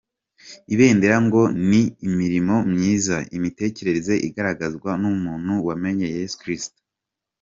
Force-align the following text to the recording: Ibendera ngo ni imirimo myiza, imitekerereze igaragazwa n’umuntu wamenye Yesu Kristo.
Ibendera 0.73 1.17
ngo 1.25 1.41
ni 1.69 1.81
imirimo 2.07 2.55
myiza, 2.71 3.17
imitekerereze 3.37 4.13
igaragazwa 4.27 4.91
n’umuntu 5.01 5.53
wamenye 5.67 6.05
Yesu 6.17 6.35
Kristo. 6.43 6.79